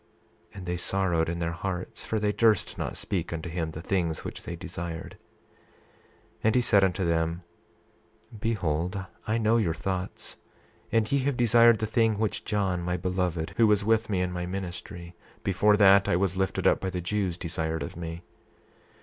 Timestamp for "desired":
4.55-5.15, 11.37-11.77, 17.37-17.83